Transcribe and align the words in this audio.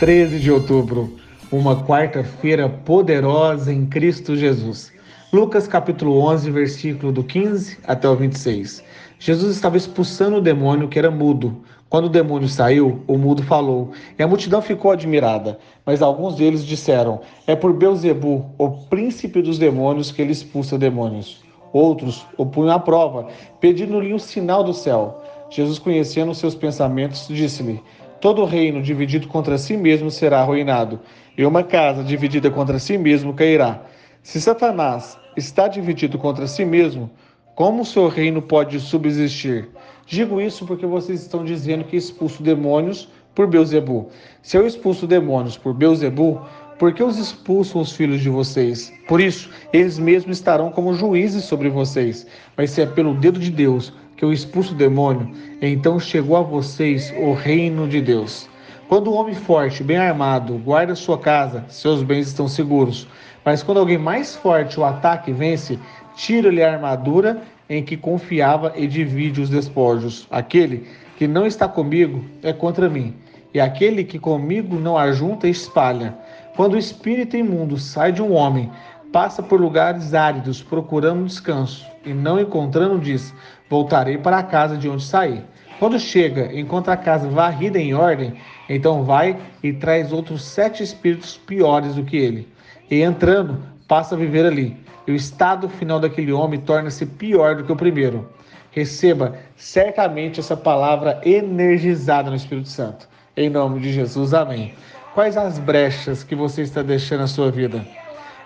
13 0.00 0.38
de 0.38 0.50
outubro, 0.50 1.14
uma 1.52 1.84
quarta-feira 1.84 2.70
poderosa 2.70 3.70
em 3.70 3.84
Cristo 3.84 4.34
Jesus. 4.34 4.90
Lucas 5.30 5.68
capítulo 5.68 6.18
11, 6.22 6.50
versículo 6.50 7.12
do 7.12 7.22
15 7.22 7.76
até 7.86 8.08
o 8.08 8.16
26. 8.16 8.82
Jesus 9.18 9.54
estava 9.54 9.76
expulsando 9.76 10.38
o 10.38 10.40
demônio 10.40 10.88
que 10.88 10.98
era 10.98 11.10
mudo. 11.10 11.62
Quando 11.90 12.06
o 12.06 12.08
demônio 12.08 12.48
saiu, 12.48 13.02
o 13.06 13.18
mudo 13.18 13.42
falou, 13.42 13.90
e 14.18 14.22
a 14.22 14.26
multidão 14.26 14.62
ficou 14.62 14.90
admirada. 14.90 15.58
Mas 15.84 16.00
alguns 16.00 16.34
deles 16.36 16.64
disseram: 16.64 17.20
É 17.46 17.54
por 17.54 17.74
Beuzebu, 17.74 18.54
o 18.56 18.70
príncipe 18.70 19.42
dos 19.42 19.58
demônios, 19.58 20.10
que 20.10 20.22
ele 20.22 20.32
expulsa 20.32 20.78
demônios. 20.78 21.44
Outros 21.74 22.24
o 22.38 22.46
punham 22.46 22.74
à 22.74 22.78
prova, 22.78 23.28
pedindo-lhe 23.60 24.14
um 24.14 24.18
sinal 24.18 24.64
do 24.64 24.72
céu. 24.72 25.22
Jesus, 25.50 25.78
conhecendo 25.78 26.34
seus 26.34 26.54
pensamentos, 26.54 27.28
disse-lhe: 27.28 27.82
Todo 28.20 28.44
reino 28.44 28.82
dividido 28.82 29.26
contra 29.28 29.56
si 29.56 29.76
mesmo 29.76 30.10
será 30.10 30.40
arruinado, 30.40 31.00
e 31.38 31.44
uma 31.46 31.62
casa 31.62 32.04
dividida 32.04 32.50
contra 32.50 32.78
si 32.78 32.98
mesmo 32.98 33.32
cairá. 33.32 33.82
Se 34.22 34.38
Satanás 34.38 35.18
está 35.36 35.66
dividido 35.66 36.18
contra 36.18 36.46
si 36.46 36.64
mesmo, 36.64 37.10
como 37.54 37.80
o 37.80 37.86
seu 37.86 38.08
reino 38.08 38.42
pode 38.42 38.78
subsistir? 38.78 39.70
Digo 40.06 40.38
isso 40.40 40.66
porque 40.66 40.84
vocês 40.84 41.22
estão 41.22 41.44
dizendo 41.44 41.84
que 41.84 41.96
expulso 41.96 42.42
demônios 42.42 43.08
por 43.34 43.46
Beuzebu. 43.46 44.10
Se 44.42 44.56
eu 44.58 44.66
expulso 44.66 45.06
demônios 45.06 45.56
por 45.56 45.72
Beuzebu, 45.72 46.42
por 46.78 46.92
que 46.92 47.02
os 47.02 47.18
expulsam 47.18 47.80
os 47.80 47.92
filhos 47.92 48.20
de 48.20 48.28
vocês? 48.28 48.92
Por 49.08 49.20
isso, 49.20 49.50
eles 49.72 49.98
mesmos 49.98 50.38
estarão 50.38 50.70
como 50.70 50.94
juízes 50.94 51.44
sobre 51.44 51.68
vocês. 51.68 52.26
Mas 52.56 52.70
se 52.70 52.82
é 52.82 52.86
pelo 52.86 53.14
dedo 53.14 53.40
de 53.40 53.50
Deus 53.50 53.92
que 54.20 54.24
eu 54.26 54.34
expulso 54.34 54.74
o 54.74 54.76
demônio, 54.76 55.34
então 55.62 55.98
chegou 55.98 56.36
a 56.36 56.42
vocês 56.42 57.10
o 57.16 57.32
reino 57.32 57.88
de 57.88 58.02
Deus. 58.02 58.46
Quando 58.86 59.10
um 59.10 59.16
homem 59.16 59.34
forte, 59.34 59.82
bem 59.82 59.96
armado, 59.96 60.58
guarda 60.58 60.94
sua 60.94 61.16
casa, 61.16 61.64
seus 61.68 62.02
bens 62.02 62.26
estão 62.26 62.46
seguros. 62.46 63.08
Mas 63.42 63.62
quando 63.62 63.80
alguém 63.80 63.96
mais 63.96 64.36
forte 64.36 64.78
o 64.78 64.84
ataque 64.84 65.30
e 65.30 65.32
vence, 65.32 65.78
tira-lhe 66.14 66.62
a 66.62 66.70
armadura 66.70 67.40
em 67.66 67.82
que 67.82 67.96
confiava 67.96 68.74
e 68.76 68.86
divide 68.86 69.40
os 69.40 69.48
despojos. 69.48 70.26
Aquele 70.30 70.86
que 71.16 71.26
não 71.26 71.46
está 71.46 71.66
comigo 71.66 72.22
é 72.42 72.52
contra 72.52 72.90
mim, 72.90 73.14
e 73.54 73.58
aquele 73.58 74.04
que 74.04 74.18
comigo 74.18 74.78
não 74.78 74.98
ajunta 74.98 75.48
espalha. 75.48 76.14
Quando 76.56 76.74
o 76.74 76.78
espírito 76.78 77.38
imundo 77.38 77.78
sai 77.78 78.12
de 78.12 78.20
um 78.20 78.34
homem, 78.34 78.70
passa 79.10 79.42
por 79.42 79.58
lugares 79.58 80.12
áridos 80.12 80.62
procurando 80.62 81.24
descanso 81.24 81.89
e 82.04 82.12
não 82.12 82.40
encontrando 82.40 82.98
diz: 82.98 83.34
Voltarei 83.68 84.18
para 84.18 84.38
a 84.38 84.42
casa 84.42 84.76
de 84.76 84.88
onde 84.88 85.04
saí. 85.04 85.42
Quando 85.78 85.98
chega, 85.98 86.52
encontra 86.52 86.92
a 86.92 86.96
casa 86.96 87.28
varrida 87.28 87.78
em 87.78 87.94
ordem, 87.94 88.34
então 88.68 89.02
vai 89.02 89.38
e 89.62 89.72
traz 89.72 90.12
outros 90.12 90.44
sete 90.44 90.82
espíritos 90.82 91.38
piores 91.38 91.94
do 91.94 92.04
que 92.04 92.16
ele. 92.16 92.48
E 92.90 93.00
entrando, 93.00 93.62
passa 93.88 94.14
a 94.14 94.18
viver 94.18 94.44
ali. 94.44 94.76
E 95.06 95.12
o 95.12 95.14
estado 95.14 95.68
final 95.68 95.98
daquele 95.98 96.32
homem 96.32 96.60
torna-se 96.60 97.06
pior 97.06 97.56
do 97.56 97.64
que 97.64 97.72
o 97.72 97.76
primeiro. 97.76 98.28
Receba 98.72 99.38
certamente 99.56 100.38
essa 100.38 100.56
palavra 100.56 101.20
energizada 101.24 102.30
no 102.30 102.36
Espírito 102.36 102.68
Santo. 102.68 103.08
Em 103.36 103.48
nome 103.48 103.80
de 103.80 103.92
Jesus, 103.92 104.34
amém. 104.34 104.74
Quais 105.14 105.36
as 105.36 105.58
brechas 105.58 106.22
que 106.22 106.34
você 106.34 106.62
está 106.62 106.82
deixando 106.82 107.20
na 107.20 107.26
sua 107.26 107.50
vida? 107.50 107.84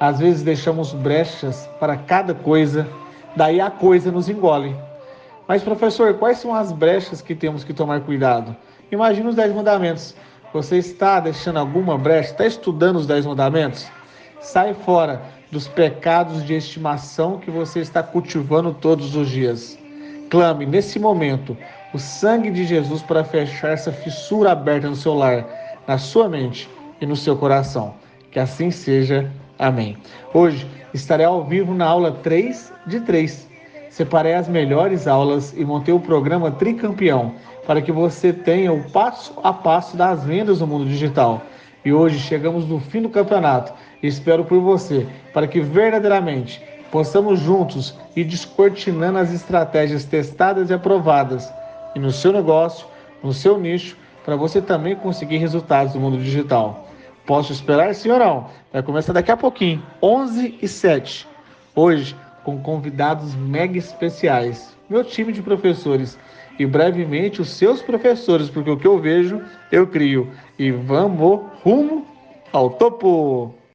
Às 0.00 0.18
vezes 0.18 0.42
deixamos 0.42 0.92
brechas 0.92 1.68
para 1.78 1.96
cada 1.96 2.34
coisa, 2.34 2.88
daí 3.38 3.60
a 3.60 3.70
coisa 3.70 4.10
nos 4.10 4.28
engole. 4.28 4.74
Mas, 5.46 5.62
professor, 5.62 6.12
quais 6.14 6.38
são 6.38 6.52
as 6.52 6.72
brechas 6.72 7.22
que 7.22 7.34
temos 7.34 7.62
que 7.62 7.72
tomar 7.72 8.00
cuidado? 8.00 8.54
Imagina 8.90 9.30
os 9.30 9.36
Dez 9.36 9.54
Mandamentos. 9.54 10.14
Você 10.52 10.76
está 10.78 11.20
deixando 11.20 11.58
alguma 11.58 11.96
brecha? 11.96 12.32
Está 12.32 12.46
estudando 12.46 12.96
os 12.96 13.06
Dez 13.06 13.24
Mandamentos? 13.24 13.86
Sai 14.40 14.74
fora 14.74 15.22
dos 15.52 15.68
pecados 15.68 16.44
de 16.44 16.54
estimação 16.54 17.38
que 17.38 17.50
você 17.50 17.78
está 17.78 18.02
cultivando 18.02 18.74
todos 18.74 19.14
os 19.14 19.30
dias. 19.30 19.78
Clame 20.28 20.66
nesse 20.66 20.98
momento 20.98 21.56
o 21.94 21.98
sangue 21.98 22.50
de 22.50 22.64
Jesus 22.64 23.02
para 23.02 23.24
fechar 23.24 23.70
essa 23.70 23.92
fissura 23.92 24.52
aberta 24.52 24.88
no 24.88 24.96
seu 24.96 25.14
lar, 25.14 25.46
na 25.86 25.96
sua 25.96 26.28
mente 26.28 26.68
e 27.00 27.06
no 27.06 27.16
seu 27.16 27.36
coração. 27.36 27.94
Que 28.30 28.40
assim 28.40 28.70
seja. 28.70 29.30
Amém. 29.58 29.96
Hoje 30.32 30.66
estarei 30.94 31.26
ao 31.26 31.44
vivo 31.44 31.74
na 31.74 31.84
aula 31.84 32.12
3 32.12 32.72
de 32.86 33.00
3. 33.00 33.48
Separei 33.90 34.34
as 34.34 34.46
melhores 34.46 35.08
aulas 35.08 35.52
e 35.56 35.64
montei 35.64 35.92
o 35.92 35.98
programa 35.98 36.52
Tricampeão 36.52 37.34
para 37.66 37.82
que 37.82 37.90
você 37.90 38.32
tenha 38.32 38.72
o 38.72 38.88
passo 38.90 39.34
a 39.42 39.52
passo 39.52 39.96
das 39.96 40.22
vendas 40.22 40.60
no 40.60 40.66
mundo 40.66 40.86
digital. 40.86 41.42
E 41.84 41.92
hoje 41.92 42.20
chegamos 42.20 42.66
no 42.66 42.78
fim 42.78 43.02
do 43.02 43.08
campeonato 43.08 43.72
e 44.00 44.06
espero 44.06 44.44
por 44.44 44.60
você 44.60 45.06
para 45.34 45.48
que 45.48 45.60
verdadeiramente 45.60 46.62
possamos 46.92 47.40
juntos 47.40 47.98
ir 48.14 48.24
descortinando 48.24 49.18
as 49.18 49.32
estratégias 49.32 50.04
testadas 50.04 50.70
e 50.70 50.74
aprovadas 50.74 51.52
e 51.96 51.98
no 51.98 52.12
seu 52.12 52.32
negócio, 52.32 52.86
no 53.22 53.32
seu 53.32 53.58
nicho, 53.58 53.96
para 54.24 54.36
você 54.36 54.62
também 54.62 54.94
conseguir 54.94 55.38
resultados 55.38 55.94
no 55.94 56.00
mundo 56.00 56.18
digital. 56.18 56.87
Posso 57.28 57.52
esperar, 57.52 57.92
não? 58.18 58.48
Vai 58.72 58.82
começar 58.82 59.12
daqui 59.12 59.30
a 59.30 59.36
pouquinho, 59.36 59.82
11 60.02 60.60
e 60.62 60.66
7. 60.66 61.28
Hoje, 61.76 62.16
com 62.42 62.58
convidados 62.58 63.34
mega 63.34 63.76
especiais. 63.76 64.74
Meu 64.88 65.04
time 65.04 65.30
de 65.30 65.42
professores 65.42 66.18
e 66.58 66.64
brevemente 66.64 67.42
os 67.42 67.50
seus 67.50 67.82
professores, 67.82 68.48
porque 68.48 68.70
o 68.70 68.78
que 68.78 68.86
eu 68.86 68.98
vejo, 68.98 69.42
eu 69.70 69.86
crio. 69.86 70.32
E 70.58 70.70
vamos 70.70 71.42
rumo 71.62 72.06
ao 72.50 72.70
topo! 72.70 73.57